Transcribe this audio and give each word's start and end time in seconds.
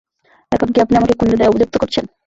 এখন 0.51 0.67
কি 0.73 0.79
আপনি 0.81 0.95
আমাকে 0.95 1.17
খুনের 1.19 1.37
দায়ে 1.37 1.51
অভিযুক্ত 1.51 1.75
করছেন? 1.81 2.05